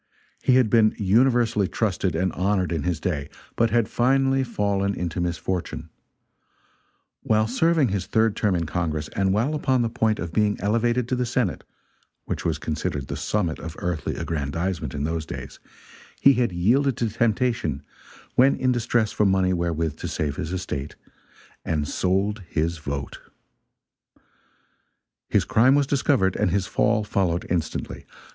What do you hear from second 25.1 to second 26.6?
His crime was discovered, and